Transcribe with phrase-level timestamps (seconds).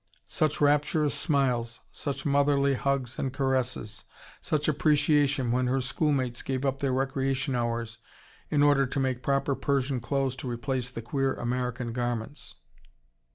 [0.25, 4.03] Such rapturous smiles, such motherly hugs and caresses,
[4.41, 7.99] such appreciation when her schoolmates gave up their recreation hours
[8.49, 12.55] in order to make proper Persian clothes to replace the queer American garments!